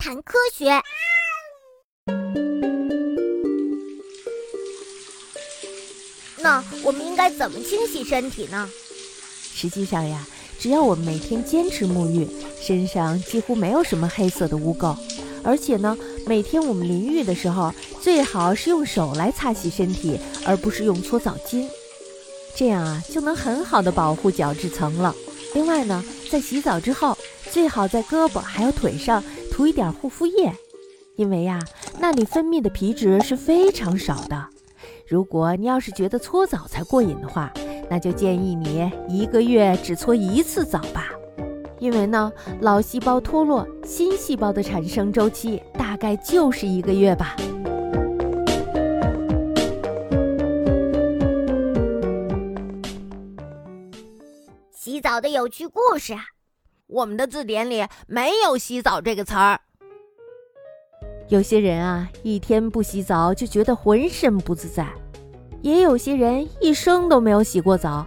[0.00, 0.80] 谈科学。
[6.38, 8.66] 那我们应该怎么清洗身体呢？
[9.52, 10.26] 实际上呀，
[10.58, 12.26] 只要我们每天坚持沐浴，
[12.62, 14.96] 身上几乎没有什么黑色的污垢。
[15.44, 15.94] 而且呢，
[16.26, 17.70] 每天我们淋浴的时候，
[18.00, 21.68] 最好是用手来擦洗身体，而不是用搓澡巾。
[22.56, 25.14] 这样啊，就能很好的保护角质层了。
[25.54, 27.18] 另外呢，在洗澡之后，
[27.50, 29.22] 最好在胳膊还有腿上
[29.60, 30.50] 涂一点护肤液，
[31.16, 31.60] 因为呀，
[31.98, 34.46] 那里分泌的皮脂是非常少的。
[35.06, 37.52] 如果你要是觉得搓澡才过瘾的话，
[37.90, 41.10] 那就建议你一个月只搓一次澡吧。
[41.78, 47.36] 因为呢，老细胞脱落，新细胞的产生周期大概就是一个月吧。
[54.72, 56.22] 洗澡的有趣故事啊，
[56.90, 59.60] 我们的字典里没有“洗澡”这个词儿。
[61.28, 64.84] 有些人啊，一天不洗澡就觉得浑身不自在；
[65.62, 68.04] 也有些人一生都没有洗过澡，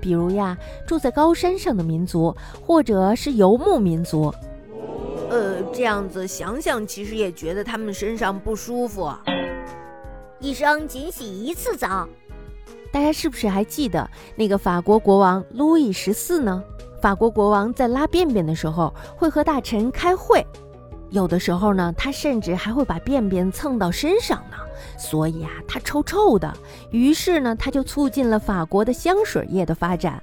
[0.00, 0.56] 比如呀，
[0.86, 4.32] 住在高山上的民族，或者是游牧民族。
[5.28, 9.12] 呃，这样子想想，其实也觉得他们身上不舒服。
[10.38, 12.08] 一生仅洗一次澡。
[12.92, 16.62] 大家是不是还记得那个法国国王路易十四呢？
[17.00, 20.46] 法国国王在拉便便的时候会和大臣开会，
[21.08, 24.56] 有的时候呢，他甚至还会把便便蹭到身上呢，
[24.98, 26.52] 所以啊，他臭臭的。
[26.90, 30.22] 于是呢，他就促进了法国的香水业的发展。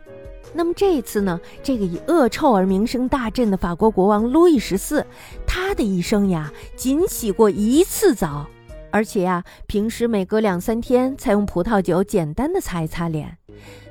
[0.53, 5.05] 那么这一次呢，这个以恶臭而名声大振的法国国王路易十四，
[5.45, 8.45] 他的一生呀，仅洗过一次澡。
[8.89, 13.37] 而且呀，平时每隔两三天才用葡萄酒简单的擦一擦脸，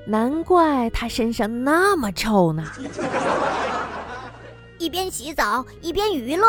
[0.07, 2.65] 难怪他身上那么臭呢。
[4.79, 6.47] 一边洗澡一边娱乐。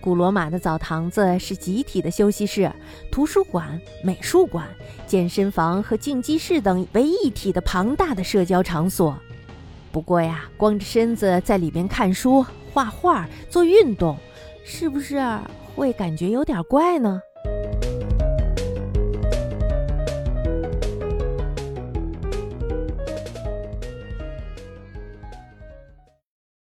[0.00, 2.72] 古罗马的澡堂子是集体的休息室、
[3.10, 4.66] 图书馆、美术馆、
[5.06, 9.16] 健身房和竞技室等为一体的庞大的社交场所。
[9.92, 14.16] 不过呀，光着身子在里边看书、画画、做运动，
[14.64, 15.22] 是不是
[15.76, 17.20] 会感觉有点怪呢？